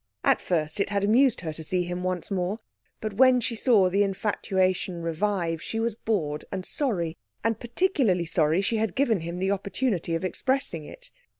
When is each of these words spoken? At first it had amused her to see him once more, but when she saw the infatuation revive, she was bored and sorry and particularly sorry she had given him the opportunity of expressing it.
At 0.23 0.41
first 0.41 0.79
it 0.79 0.89
had 0.89 1.03
amused 1.03 1.41
her 1.41 1.53
to 1.53 1.63
see 1.63 1.83
him 1.83 2.01
once 2.01 2.31
more, 2.31 2.57
but 3.01 3.13
when 3.17 3.39
she 3.39 3.55
saw 3.55 3.87
the 3.87 4.01
infatuation 4.01 5.03
revive, 5.03 5.61
she 5.61 5.79
was 5.79 5.93
bored 5.93 6.43
and 6.51 6.65
sorry 6.65 7.19
and 7.43 7.59
particularly 7.59 8.25
sorry 8.25 8.63
she 8.63 8.77
had 8.77 8.95
given 8.95 9.19
him 9.19 9.37
the 9.37 9.51
opportunity 9.51 10.15
of 10.15 10.23
expressing 10.23 10.85
it. 10.85 11.11